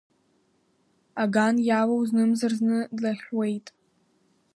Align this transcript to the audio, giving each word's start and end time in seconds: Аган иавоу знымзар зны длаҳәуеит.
Аган 1.21 1.55
иавоу 1.67 2.01
знымзар 2.09 2.53
зны 2.59 2.79
длаҳәуеит. 2.95 3.67